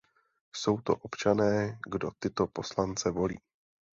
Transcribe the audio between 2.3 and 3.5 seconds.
poslance volí.